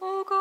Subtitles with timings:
[0.00, 0.37] O Gott,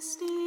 [0.00, 0.37] Seht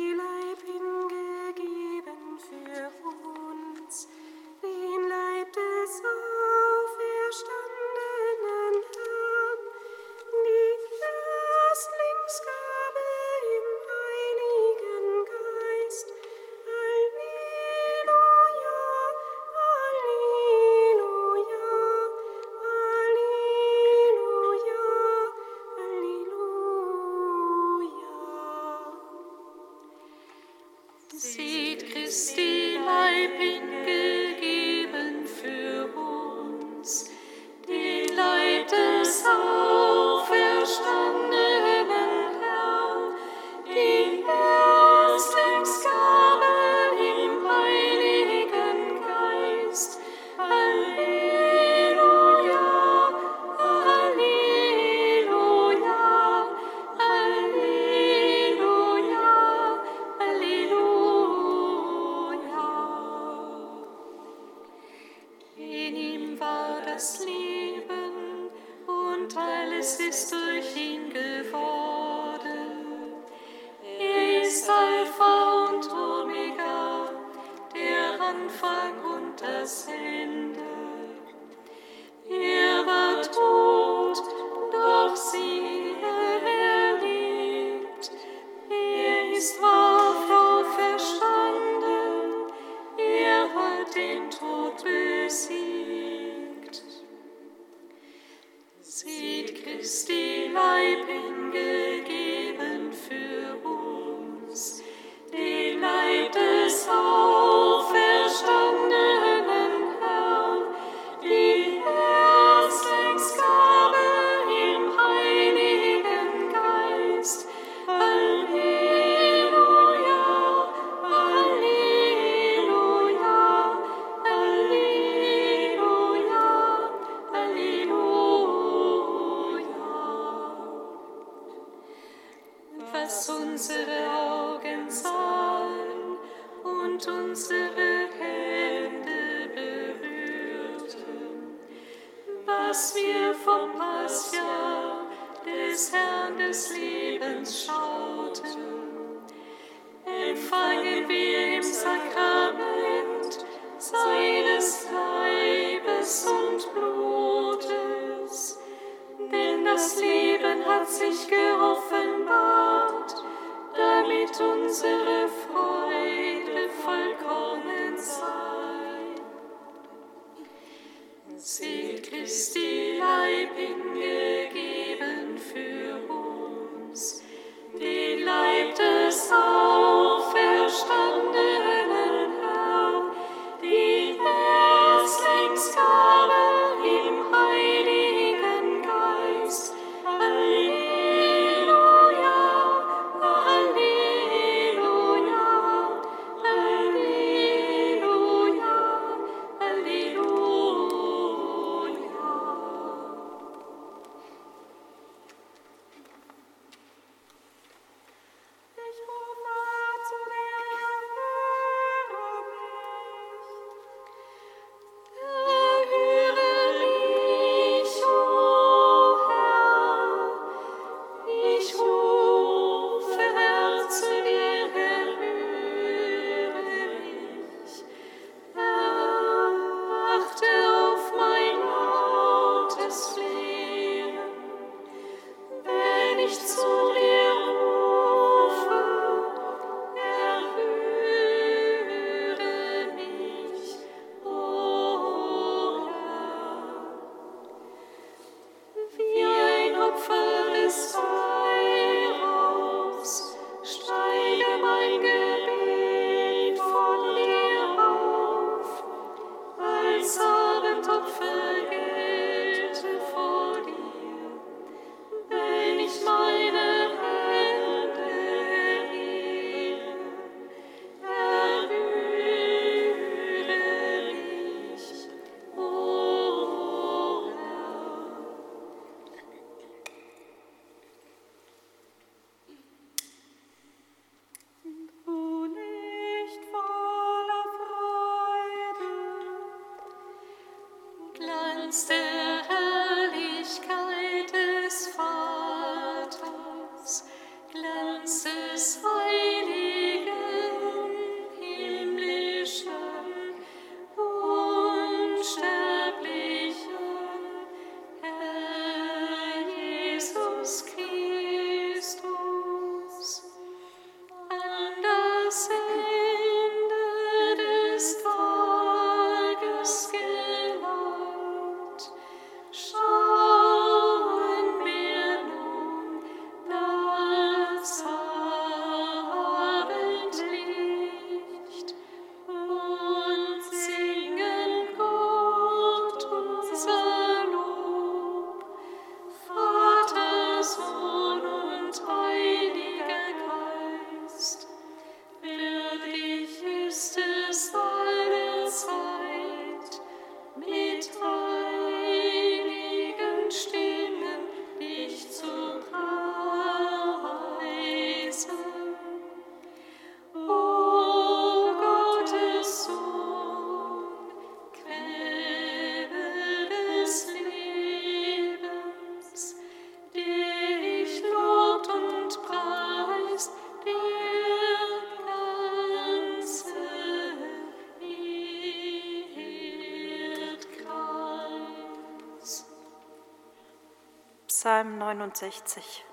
[385.09, 385.90] Psalm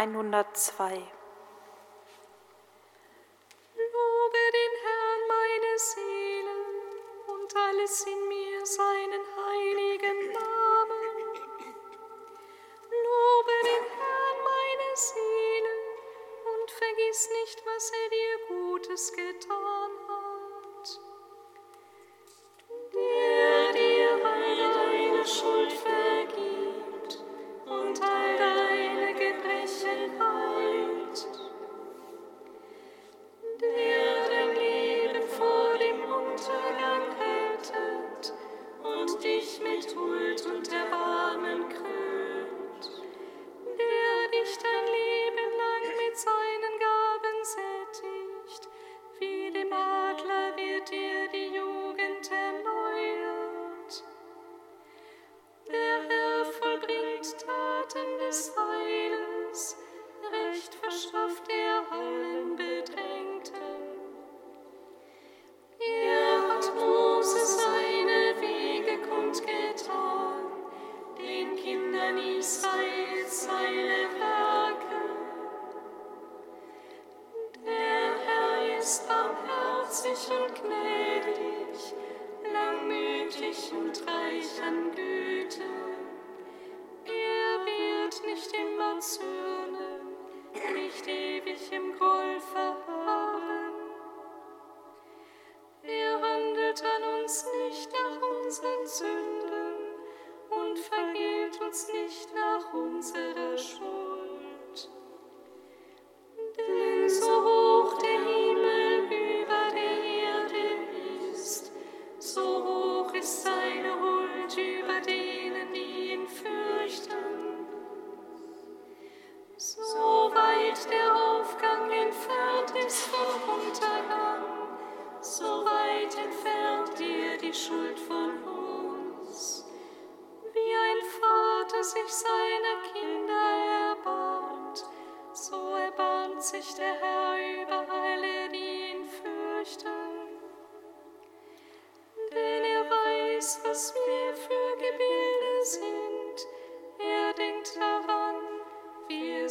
[0.00, 1.19] 102.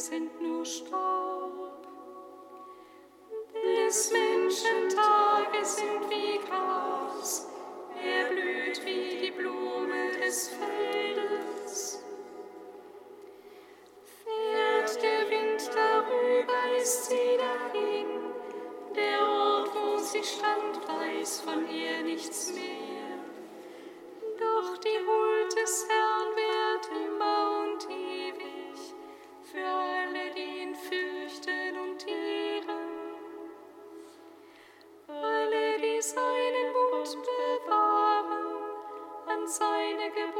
[0.00, 1.76] sind nur Staub.
[3.52, 7.46] Des Menschen Tage sind wie Gras,
[8.02, 12.02] er blüht wie die Blume des Feldes.
[14.24, 18.06] Fährt der Wind darüber, ist sie dahin,
[18.96, 22.89] der Ort, wo sie stand, weiß von ihr nichts mehr.
[40.12, 40.39] que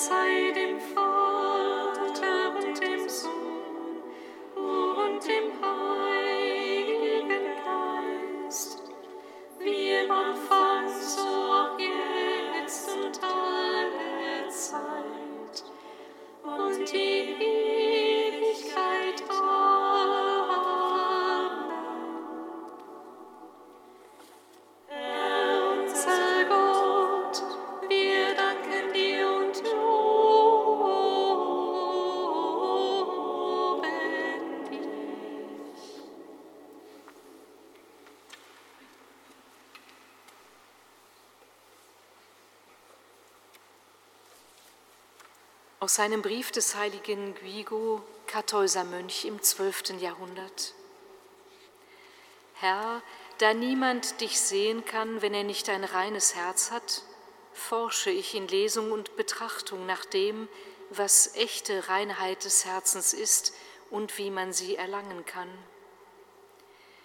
[0.00, 1.19] sei dem Vater.
[45.90, 50.00] Aus seinem Brief des heiligen Guigo, Kartäuser Mönch im 12.
[50.00, 50.72] Jahrhundert.
[52.54, 53.02] Herr,
[53.38, 57.02] da niemand dich sehen kann, wenn er nicht ein reines Herz hat,
[57.54, 60.46] forsche ich in Lesung und Betrachtung nach dem,
[60.90, 63.52] was echte Reinheit des Herzens ist
[63.90, 65.50] und wie man sie erlangen kann.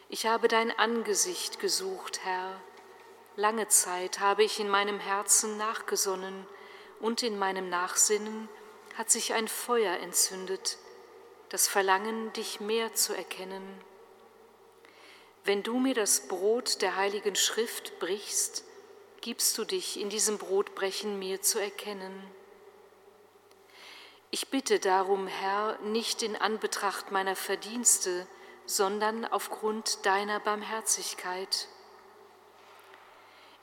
[0.09, 2.61] Ich habe dein Angesicht gesucht, Herr.
[3.35, 6.45] Lange Zeit habe ich in meinem Herzen nachgesonnen
[6.99, 8.47] und in meinem Nachsinnen
[8.97, 10.77] hat sich ein Feuer entzündet,
[11.49, 13.63] das Verlangen, dich mehr zu erkennen.
[15.43, 18.63] Wenn du mir das Brot der heiligen Schrift brichst,
[19.21, 22.23] gibst du dich in diesem Brotbrechen mir zu erkennen.
[24.31, 28.27] Ich bitte darum, Herr, nicht in Anbetracht meiner Verdienste,
[28.65, 31.67] sondern aufgrund deiner Barmherzigkeit.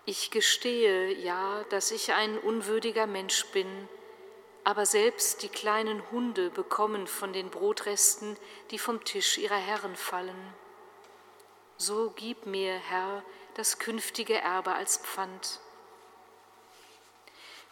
[0.04, 3.88] Ich gestehe ja, dass ich ein unwürdiger Mensch bin,
[4.64, 8.36] aber selbst die kleinen Hunde bekommen von den Brotresten,
[8.70, 10.54] die vom Tisch ihrer Herren fallen.
[11.76, 15.60] So gib mir, Herr, das künftige Erbe als Pfand.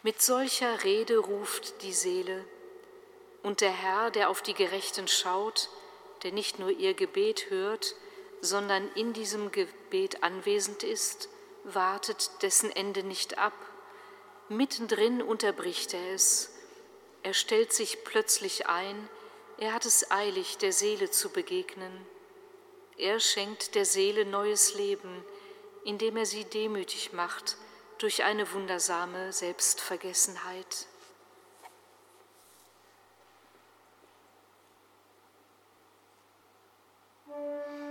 [0.03, 2.45] Mit solcher Rede ruft die Seele,
[3.43, 5.71] und der Herr, der auf die Gerechten schaut,
[6.23, 7.95] der nicht nur ihr Gebet hört,
[8.43, 11.29] sondern in diesem Gebet anwesend ist,
[11.65, 13.55] wartet dessen Ende nicht ab.
[14.49, 16.51] Mittendrin unterbricht er es
[17.23, 19.09] er stellt sich plötzlich ein,
[19.59, 22.07] er hat es eilig, der Seele zu begegnen.
[22.97, 25.25] Er schenkt der Seele neues Leben,
[25.85, 27.57] indem er sie demütig macht
[27.99, 30.87] durch eine wundersame Selbstvergessenheit.
[37.27, 37.90] Musik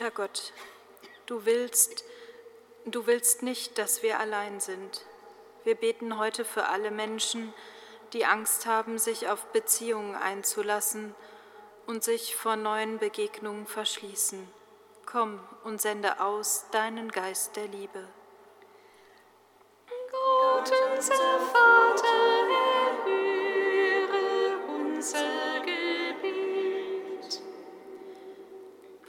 [0.00, 0.54] Guter Gott,
[1.26, 2.06] du willst,
[2.86, 5.04] du willst nicht, dass wir allein sind.
[5.64, 7.52] Wir beten heute für alle Menschen,
[8.14, 11.14] die Angst haben, sich auf Beziehungen einzulassen
[11.86, 14.48] und sich vor neuen Begegnungen verschließen.
[15.04, 18.08] Komm und sende aus deinen Geist der Liebe.
[20.10, 21.40] Gott, unser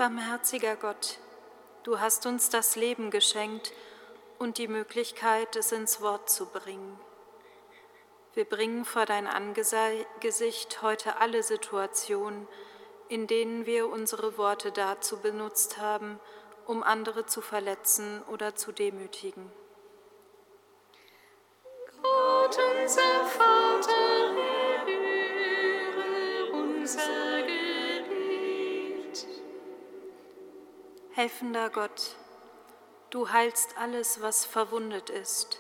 [0.02, 1.20] Barmherziger Gott,
[1.84, 3.72] du hast uns das Leben geschenkt
[4.40, 7.00] und die Möglichkeit, es ins Wort zu bringen.
[8.34, 12.48] Wir bringen vor dein Angesicht heute alle Situationen,
[13.10, 16.20] in denen wir unsere Worte dazu benutzt haben,
[16.66, 19.52] um andere zu verletzen oder zu demütigen.
[22.02, 23.92] Gott, unser Vater,
[24.82, 27.31] erhöre unser
[31.13, 32.15] Helfender Gott,
[33.10, 35.60] du heilst alles, was verwundet ist.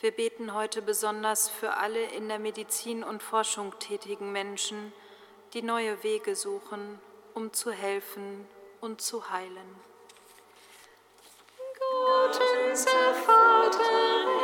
[0.00, 4.94] Wir beten heute besonders für alle in der Medizin und Forschung tätigen Menschen,
[5.52, 6.98] die neue Wege suchen,
[7.34, 8.48] um zu helfen
[8.80, 9.76] und zu heilen.
[11.78, 14.37] Gott, unser Vater,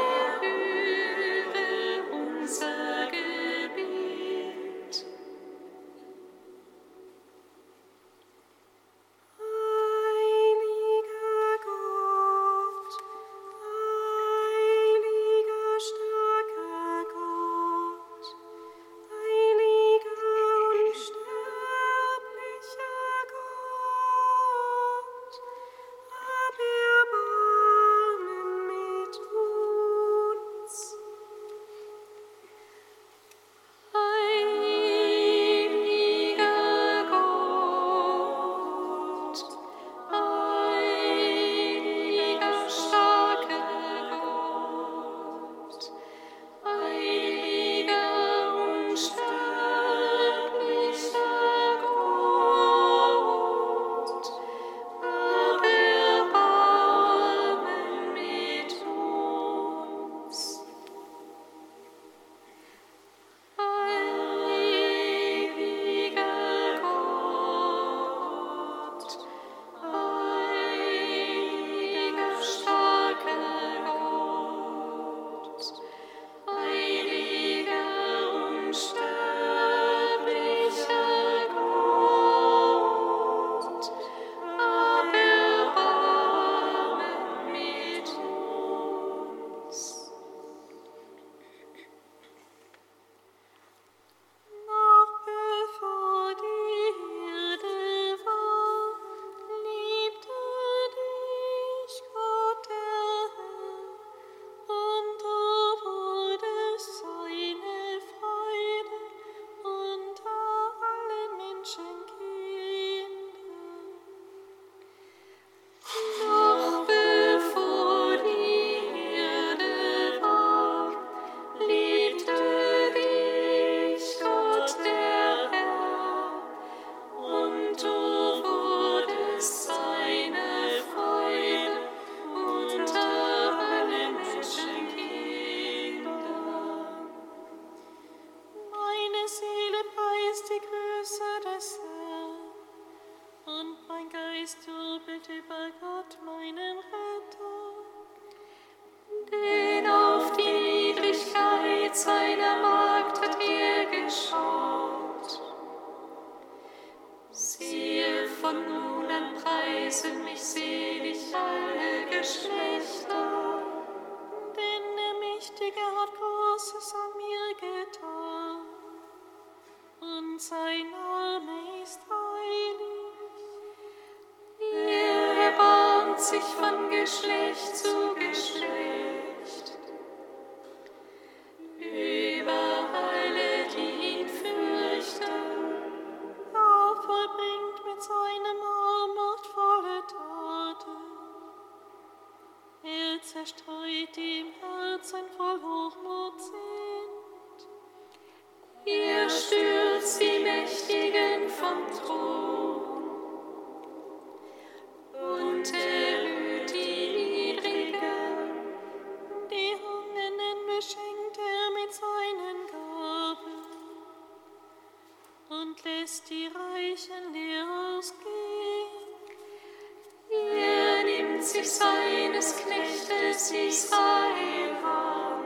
[222.04, 225.44] deines Knechtes Israel an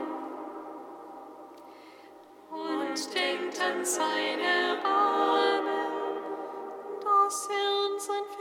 [2.51, 5.81] und denkt an seine Arme,
[7.01, 8.38] dass er unseren Vätern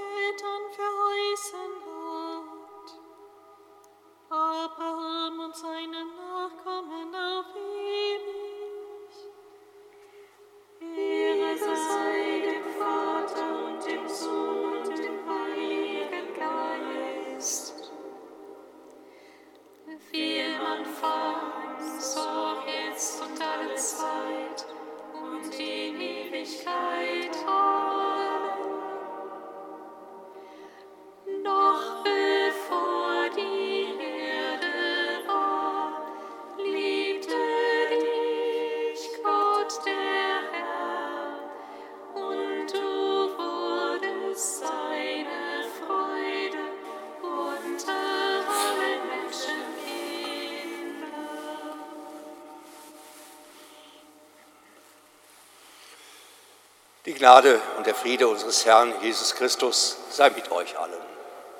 [57.28, 60.94] Gnade und der Friede unseres Herrn Jesus Christus sei mit euch allen.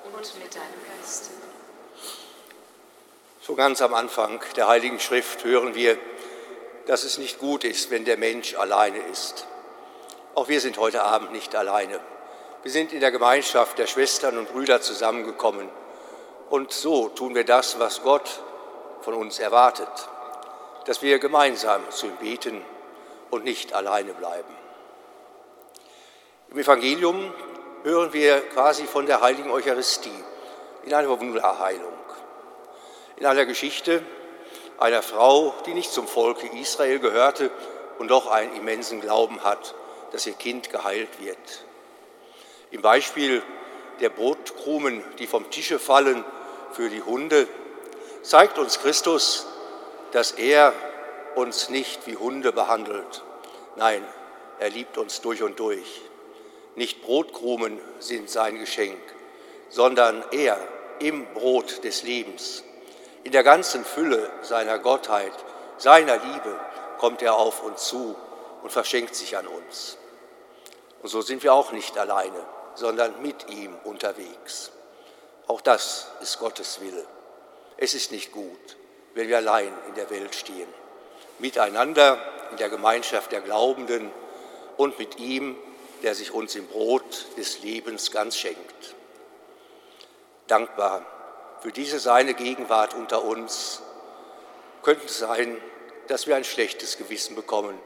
[0.03, 0.65] Und mit deinem
[0.97, 1.29] Geist.
[3.43, 5.99] So ganz am Anfang der Heiligen Schrift hören wir,
[6.87, 9.45] dass es nicht gut ist, wenn der Mensch alleine ist.
[10.33, 11.99] Auch wir sind heute Abend nicht alleine.
[12.63, 15.69] Wir sind in der Gemeinschaft der Schwestern und Brüder zusammengekommen.
[16.49, 18.41] Und so tun wir das, was Gott
[19.01, 20.09] von uns erwartet,
[20.85, 22.65] dass wir gemeinsam zu ihm beten
[23.29, 24.58] und nicht alleine bleiben.
[26.51, 27.31] Im Evangelium
[27.83, 30.23] hören wir quasi von der heiligen Eucharistie
[30.83, 31.93] in einer Wunderheilung,
[33.17, 34.01] in einer Geschichte
[34.79, 37.51] einer Frau, die nicht zum Volke Israel gehörte
[37.99, 39.75] und doch einen immensen Glauben hat,
[40.11, 41.37] dass ihr Kind geheilt wird.
[42.71, 43.43] Im Beispiel
[43.99, 46.25] der Brotkrumen, die vom Tische fallen
[46.71, 47.47] für die Hunde,
[48.23, 49.45] zeigt uns Christus,
[50.13, 50.73] dass er
[51.35, 53.23] uns nicht wie Hunde behandelt.
[53.75, 54.03] Nein,
[54.57, 56.08] er liebt uns durch und durch.
[56.75, 59.01] Nicht Brotkrumen sind sein Geschenk,
[59.69, 60.57] sondern er
[60.99, 62.63] im Brot des Lebens.
[63.23, 65.33] In der ganzen Fülle seiner Gottheit,
[65.77, 66.59] seiner Liebe
[66.97, 68.15] kommt er auf uns zu
[68.61, 69.97] und verschenkt sich an uns.
[71.01, 74.71] Und so sind wir auch nicht alleine, sondern mit ihm unterwegs.
[75.47, 77.05] Auch das ist Gottes Wille.
[77.77, 78.77] Es ist nicht gut,
[79.13, 80.67] wenn wir allein in der Welt stehen.
[81.39, 82.19] Miteinander
[82.51, 84.11] in der Gemeinschaft der Glaubenden
[84.77, 85.57] und mit ihm,
[86.03, 88.95] der sich uns im Brot des Lebens ganz schenkt.
[90.47, 91.05] Dankbar
[91.61, 93.81] für diese seine Gegenwart unter uns
[94.81, 95.61] könnte es sein,
[96.07, 97.77] dass wir ein schlechtes Gewissen bekommen,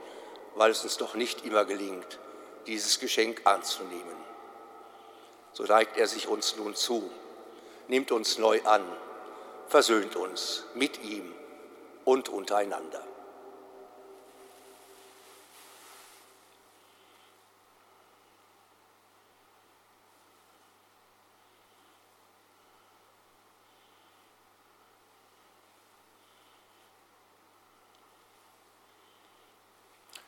[0.56, 2.20] weil es uns doch nicht immer gelingt,
[2.68, 4.16] dieses Geschenk anzunehmen.
[5.54, 7.10] So neigt er sich uns nun zu,
[7.88, 8.84] nimmt uns neu an,
[9.68, 11.34] versöhnt uns mit ihm
[12.06, 13.04] und untereinander.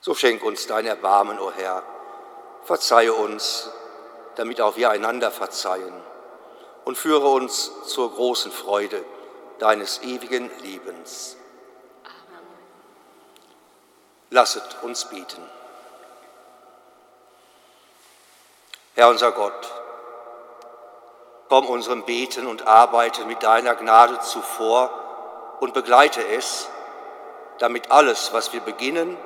[0.05, 1.81] So schenk uns dein Erbarmen, o Herr.
[2.61, 3.71] Verzeihe uns,
[4.35, 5.95] damit auch wir einander verzeihen.
[6.83, 9.03] Und führe uns zur großen Freude
[9.57, 11.37] deines ewigen Lebens.
[14.29, 15.41] Lasset uns beten.
[18.93, 19.73] Herr unser Gott,
[21.49, 26.69] komm unserem Beten und Arbeiten mit deiner Gnade zuvor und begleite es,
[27.57, 29.17] damit alles, was wir beginnen,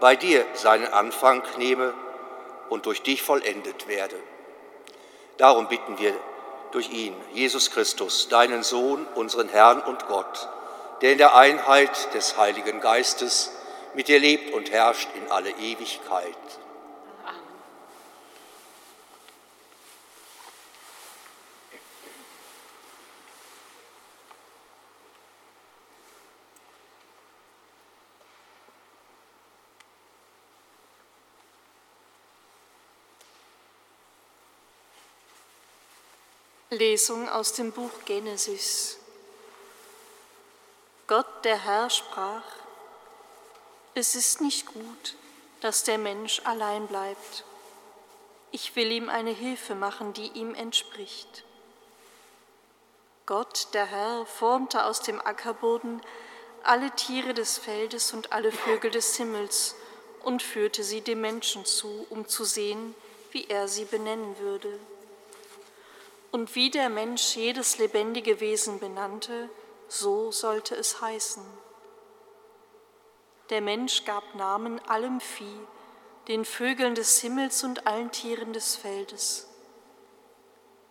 [0.00, 1.94] bei dir seinen Anfang nehme
[2.68, 4.16] und durch dich vollendet werde.
[5.36, 6.14] Darum bitten wir
[6.72, 10.48] durch ihn, Jesus Christus, deinen Sohn, unseren Herrn und Gott,
[11.00, 13.52] der in der Einheit des Heiligen Geistes
[13.94, 16.36] mit dir lebt und herrscht in alle Ewigkeit.
[36.76, 38.98] Lesung aus dem Buch Genesis.
[41.06, 42.44] Gott, der Herr, sprach,
[43.94, 45.14] es ist nicht gut,
[45.62, 47.44] dass der Mensch allein bleibt.
[48.50, 51.44] Ich will ihm eine Hilfe machen, die ihm entspricht.
[53.24, 56.02] Gott, der Herr, formte aus dem Ackerboden
[56.62, 59.76] alle Tiere des Feldes und alle Vögel des Himmels
[60.24, 62.94] und führte sie dem Menschen zu, um zu sehen,
[63.30, 64.78] wie er sie benennen würde.
[66.36, 69.48] Und wie der Mensch jedes lebendige Wesen benannte,
[69.88, 71.42] so sollte es heißen.
[73.48, 75.60] Der Mensch gab Namen allem Vieh,
[76.28, 79.48] den Vögeln des Himmels und allen Tieren des Feldes.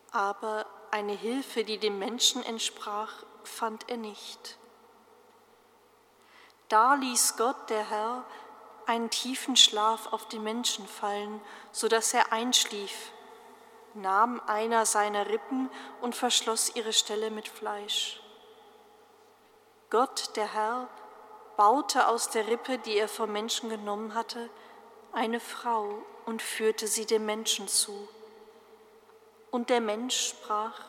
[0.10, 4.58] Aber eine Hilfe, die dem Menschen entsprach, fand er nicht.
[6.70, 8.26] Da ließ Gott, der Herr,
[8.88, 11.40] einen tiefen Schlaf auf den Menschen fallen,
[11.72, 13.12] so dass er einschlief,
[13.96, 15.70] nahm einer seiner Rippen
[16.02, 18.22] und verschloss ihre Stelle mit Fleisch.
[19.90, 20.88] Gott, der Herr,
[21.58, 24.50] baute aus der Rippe, die er vom Menschen genommen hatte,
[25.14, 28.08] eine Frau und führte sie dem Menschen zu.
[29.52, 30.82] Und der Mensch sprach,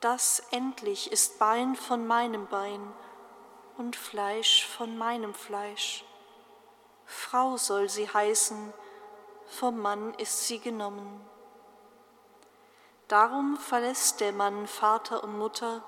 [0.00, 2.92] das endlich ist Bein von meinem Bein
[3.76, 6.04] und Fleisch von meinem Fleisch.
[7.06, 8.72] Frau soll sie heißen,
[9.46, 11.24] vom Mann ist sie genommen.
[13.08, 15.84] Darum verlässt der Mann Vater und Mutter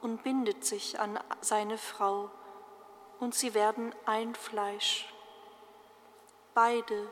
[0.00, 2.30] und bindet sich an seine Frau,
[3.18, 5.12] und sie werden ein Fleisch.
[6.54, 7.10] Beide,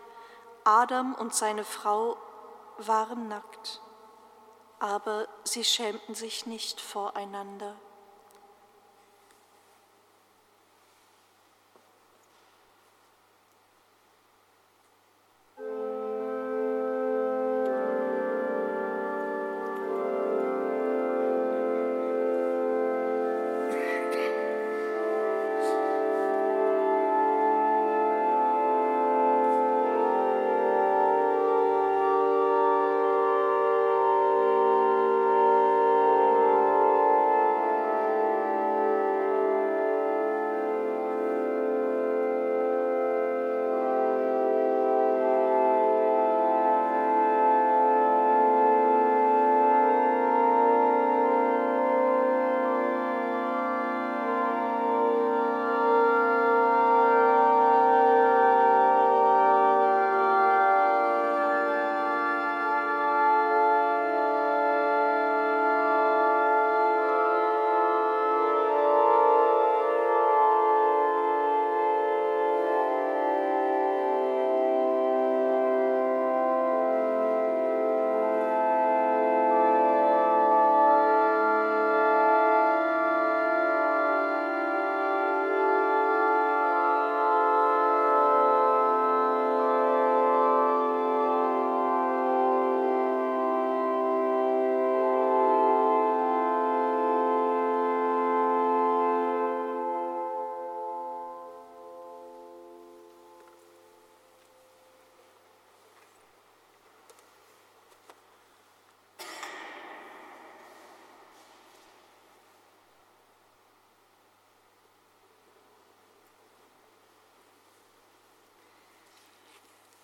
[0.64, 2.16] Adam und seine Frau,
[2.78, 3.82] waren nackt,
[4.78, 7.76] aber sie schämten sich nicht voreinander.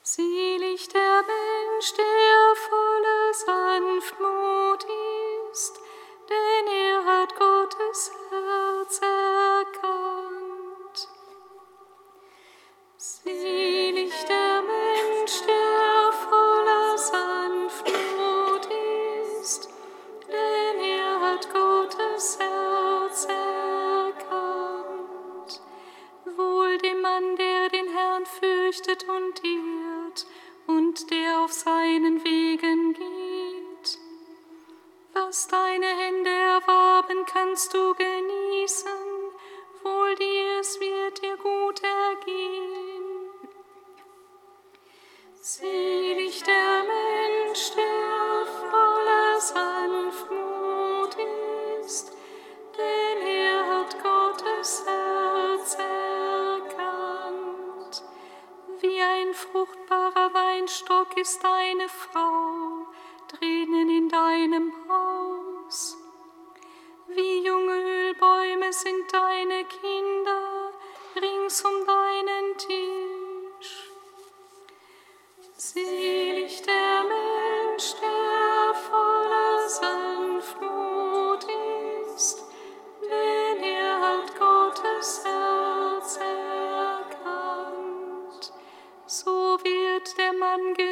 [0.07, 4.85] Selig der Mensch, der voller Sanftmut
[5.51, 5.81] ist,
[6.29, 9.01] denn er hat Gottes Herz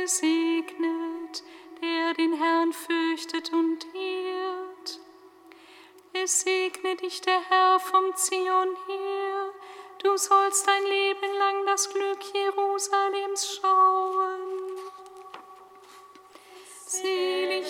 [0.02, 1.44] gesegnet,
[1.80, 5.00] der den Herrn fürchtet und ehrt.
[6.12, 9.52] Es segne dich der Herr vom Zion her,
[10.02, 14.40] du sollst dein Leben lang das Glück Jerusalems schauen.
[17.04, 17.62] Der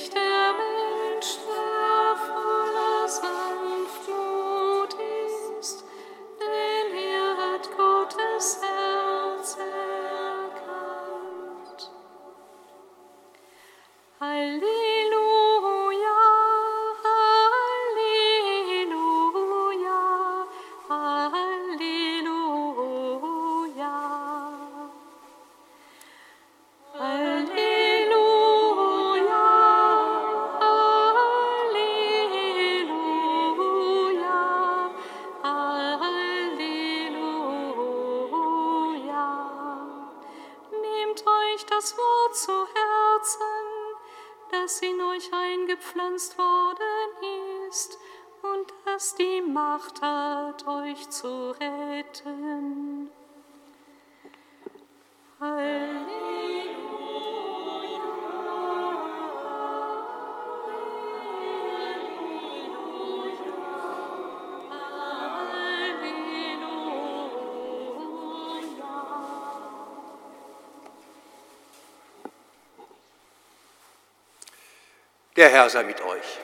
[75.48, 76.38] Herr sei mit euch.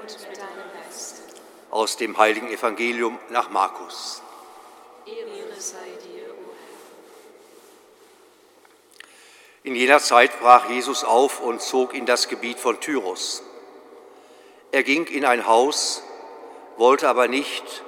[0.00, 1.22] Und mit deinem Geist.
[1.70, 4.22] Aus dem heiligen Evangelium nach Markus.
[5.06, 6.52] Ehre sei dir, o
[8.92, 9.08] Herr.
[9.62, 13.42] In jener Zeit brach Jesus auf und zog in das Gebiet von Tyrus.
[14.72, 16.02] Er ging in ein Haus,
[16.76, 17.82] wollte aber nicht,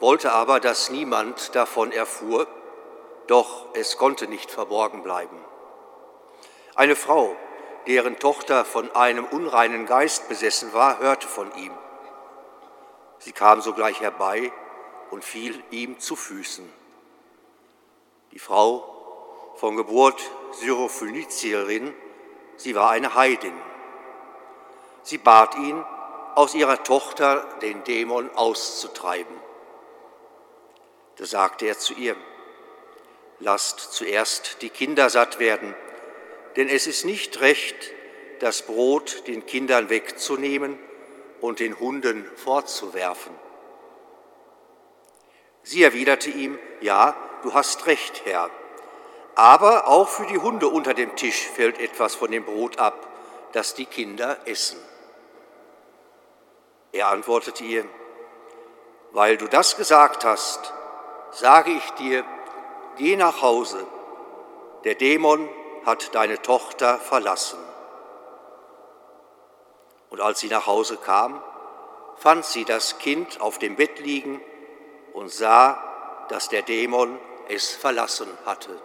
[0.00, 2.46] wollte aber, dass niemand davon erfuhr,
[3.26, 5.38] doch es konnte nicht verborgen bleiben.
[6.74, 7.36] Eine Frau,
[7.86, 11.72] deren Tochter von einem unreinen Geist besessen war, hörte von ihm.
[13.18, 14.52] Sie kam sogleich herbei
[15.10, 16.70] und fiel ihm zu Füßen.
[18.32, 20.20] Die Frau von Geburt
[20.52, 21.94] Syrophönizierin,
[22.56, 23.54] sie war eine Heidin.
[25.02, 25.84] Sie bat ihn,
[26.34, 29.34] aus ihrer Tochter den Dämon auszutreiben.
[31.16, 32.14] Da sagte er zu ihr,
[33.40, 35.74] lasst zuerst die Kinder satt werden,
[36.56, 37.92] denn es ist nicht recht,
[38.40, 40.78] das Brot den Kindern wegzunehmen
[41.40, 43.32] und den Hunden fortzuwerfen.
[45.62, 48.50] Sie erwiderte ihm, ja, du hast recht, Herr,
[49.34, 53.06] aber auch für die Hunde unter dem Tisch fällt etwas von dem Brot ab,
[53.52, 54.78] das die Kinder essen.
[56.92, 57.84] Er antwortete ihr,
[59.12, 60.72] weil du das gesagt hast,
[61.32, 62.24] sage ich dir,
[62.96, 63.86] geh nach Hause,
[64.84, 65.48] der Dämon
[65.88, 67.58] hat deine Tochter verlassen.
[70.10, 71.42] Und als sie nach Hause kam,
[72.18, 74.40] fand sie das Kind auf dem Bett liegen
[75.14, 77.18] und sah, dass der Dämon
[77.48, 78.78] es verlassen hatte.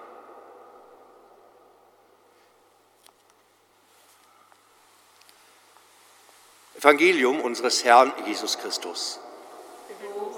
[6.78, 9.20] Evangelium unseres Herrn Jesus Christus.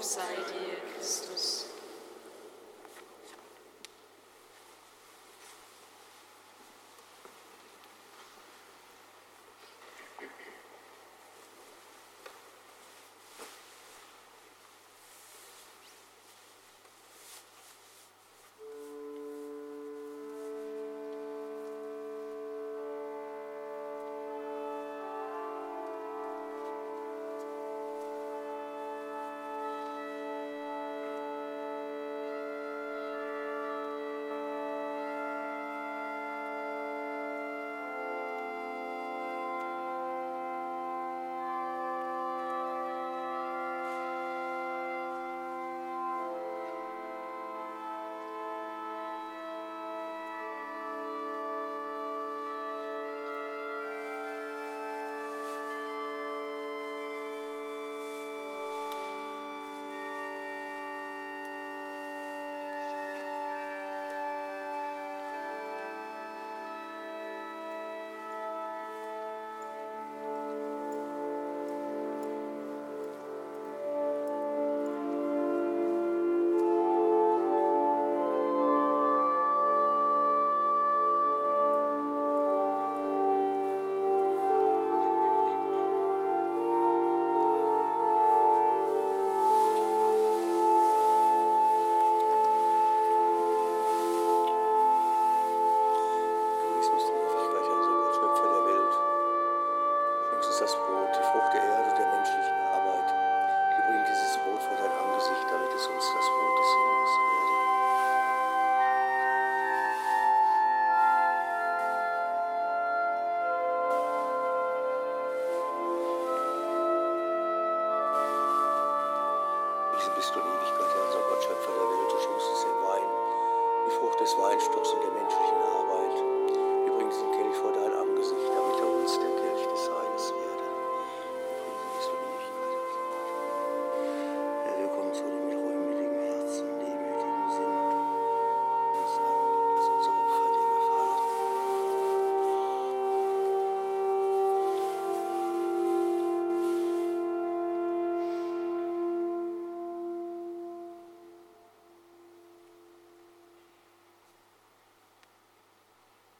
[0.00, 0.45] Sei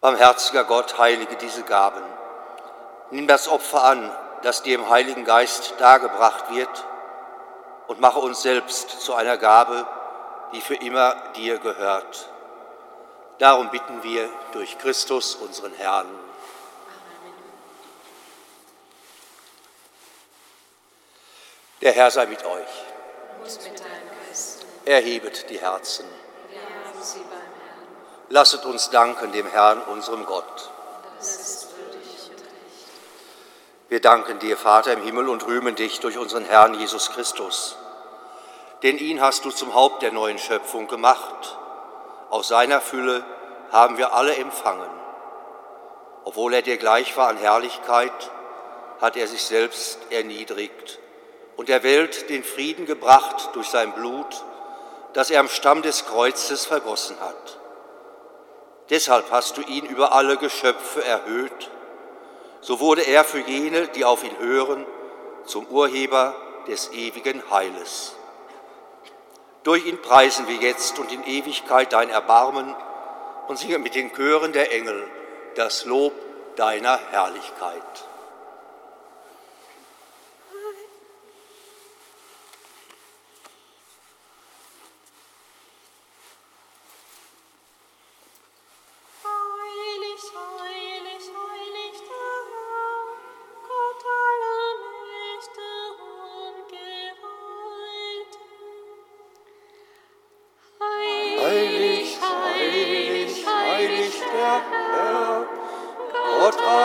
[0.07, 2.01] Barmherziger Gott, heilige diese Gaben.
[3.11, 6.87] Nimm das Opfer an, das dir im Heiligen Geist dargebracht wird,
[7.89, 9.85] und mache uns selbst zu einer Gabe,
[10.53, 12.29] die für immer dir gehört.
[13.39, 16.07] Darum bitten wir durch Christus, unseren Herrn.
[21.81, 22.85] Der Herr sei mit euch.
[23.43, 24.65] Und mit deinem Geist.
[24.85, 26.07] Erhebet die Herzen.
[26.49, 27.36] Wir haben sie.
[28.29, 30.70] Lasset uns danken dem Herrn, unserem Gott.
[33.89, 37.77] Wir danken dir, Vater im Himmel, und rühmen dich durch unseren Herrn Jesus Christus.
[38.83, 41.57] Denn ihn hast du zum Haupt der neuen Schöpfung gemacht.
[42.31, 43.24] Aus seiner Fülle
[43.70, 44.91] haben wir alle empfangen.
[46.24, 48.31] Obwohl er dir gleich war an Herrlichkeit,
[49.01, 50.99] hat er sich selbst erniedrigt
[51.57, 54.45] und der Welt den Frieden gebracht durch sein Blut,
[55.12, 57.59] das er am Stamm des Kreuzes vergossen hat.
[58.91, 61.70] Deshalb hast du ihn über alle Geschöpfe erhöht.
[62.61, 64.87] So wurde er für jene, die auf ihn hören,
[65.45, 66.34] zum Urheber
[66.66, 68.14] des ewigen Heiles.
[69.62, 72.74] Durch ihn preisen wir jetzt und in Ewigkeit dein Erbarmen
[73.49, 75.09] und singen mit den Chören der Engel
[75.57, 76.12] das Lob
[76.57, 78.06] deiner Herrlichkeit.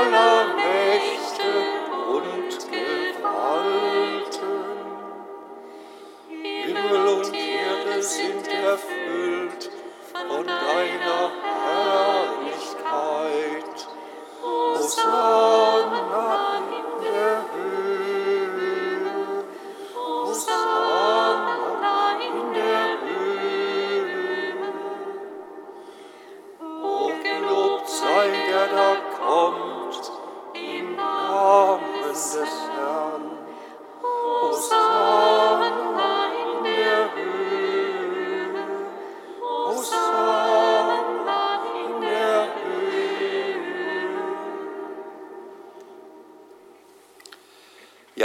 [0.10, 0.31] Gott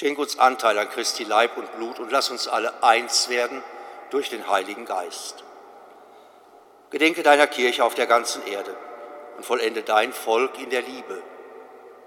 [0.00, 3.62] schenk uns Anteil an Christi Leib und Blut und lass uns alle eins werden
[4.08, 5.44] durch den Heiligen Geist.
[6.88, 8.74] Gedenke deiner Kirche auf der ganzen Erde
[9.36, 11.22] und vollende dein Volk in der Liebe.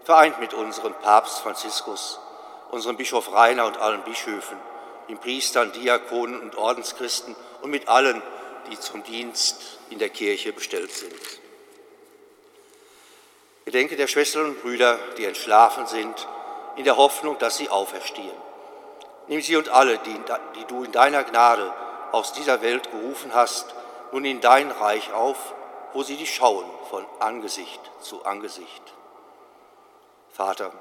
[0.06, 2.20] Vereint mit unserem Papst Franziskus,
[2.72, 4.58] unserem Bischof Rainer und allen Bischöfen,
[5.08, 8.24] den Priestern, Diakonen und Ordenschristen und mit allen,
[8.72, 11.14] die zum Dienst in der Kirche bestellt sind.
[13.66, 16.28] Gedenke der Schwestern und Brüder, die entschlafen sind,
[16.76, 18.38] in der Hoffnung, dass sie auferstehen.
[19.28, 20.20] Nimm sie und alle, die,
[20.56, 21.72] die du in deiner Gnade
[22.12, 23.74] aus dieser Welt gerufen hast,
[24.12, 25.38] nun in dein Reich auf,
[25.94, 28.94] wo sie dich schauen von Angesicht zu Angesicht.
[30.32, 30.72] Vater,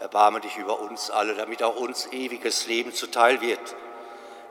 [0.00, 3.76] erbarme dich über uns alle, damit auch uns ewiges Leben zuteil wird.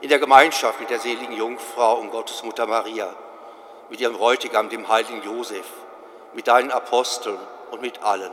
[0.00, 3.14] In der Gemeinschaft mit der seligen Jungfrau und Gottesmutter Maria,
[3.90, 5.66] mit ihrem Bräutigam, dem heiligen Josef,
[6.32, 7.38] mit deinen Aposteln
[7.70, 8.32] und mit allen,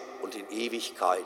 [0.21, 1.25] und in Ewigkeit.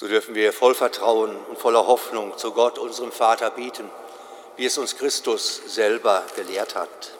[0.00, 3.90] So dürfen wir voll Vertrauen und voller Hoffnung zu Gott, unserem Vater, bieten,
[4.56, 7.19] wie es uns Christus selber gelehrt hat.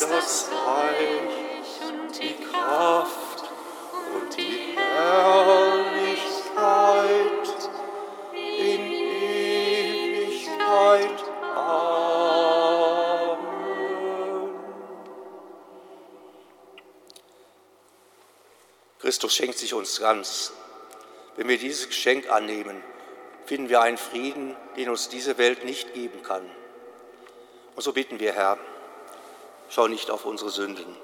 [0.00, 3.44] das Reich und die Kraft
[4.14, 6.06] und die Herrlichkeit
[10.66, 11.24] Ewigkeit.
[11.54, 12.16] Amen.
[18.98, 20.52] Christus schenkt sich uns ganz.
[21.36, 22.82] Wenn wir dieses Geschenk annehmen,
[23.44, 26.50] finden wir einen Frieden, den uns diese Welt nicht geben kann.
[27.74, 28.58] Und so bitten wir, Herr,
[29.68, 30.96] schau nicht auf unsere Sünden,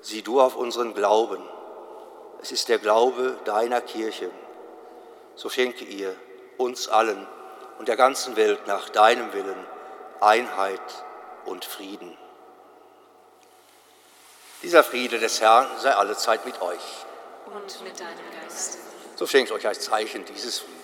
[0.00, 1.42] sieh du auf unseren Glauben.
[2.40, 4.30] Es ist der Glaube deiner Kirche.
[5.34, 6.14] So schenke ihr
[6.58, 7.26] uns allen
[7.78, 9.66] und der ganzen Welt nach deinem Willen
[10.20, 11.04] Einheit
[11.44, 12.16] und Frieden.
[14.62, 16.80] Dieser Friede des Herrn sei allezeit mit euch.
[17.46, 18.78] Und mit deinem Geist.
[19.16, 20.83] So schenkt euch als Zeichen dieses Friedens.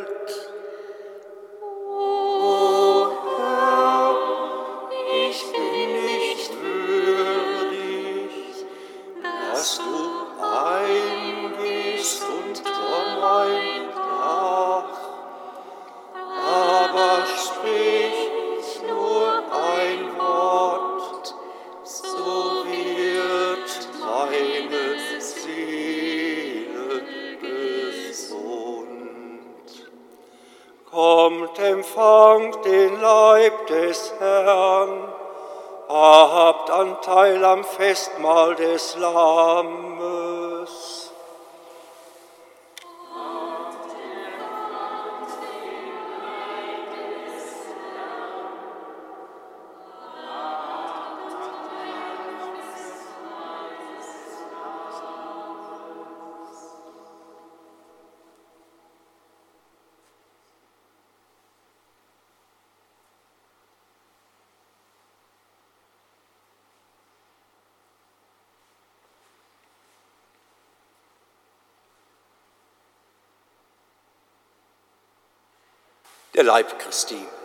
[76.43, 77.40] Leib Christi.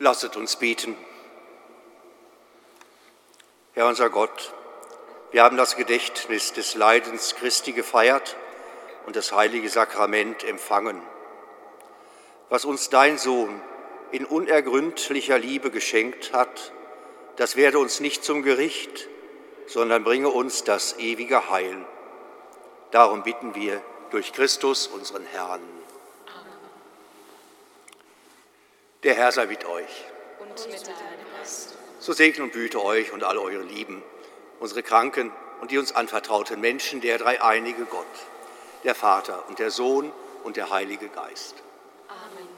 [0.00, 0.96] Lasset uns beten.
[3.74, 4.54] Herr unser Gott,
[5.32, 8.36] wir haben das Gedächtnis des Leidens Christi gefeiert
[9.06, 11.02] und das heilige Sakrament empfangen.
[12.48, 13.60] Was uns dein Sohn
[14.12, 16.72] in unergründlicher Liebe geschenkt hat,
[17.34, 19.08] das werde uns nicht zum Gericht,
[19.66, 21.84] sondern bringe uns das ewige Heil.
[22.92, 25.60] Darum bitten wir durch Christus, unseren Herrn.
[29.04, 30.04] Der Herr sei mit euch.
[30.40, 31.74] Und mit deinem Geist.
[32.00, 34.02] So segne und behüte euch und alle eure Lieben,
[34.58, 38.06] unsere Kranken und die uns anvertrauten Menschen, der dreieinige Gott,
[38.82, 41.54] der Vater und der Sohn und der Heilige Geist.
[42.08, 42.48] Amen.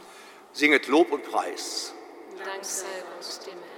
[0.52, 1.92] Singet Lob und Preis.
[2.42, 3.70] Dank sei Gott dem Herrn.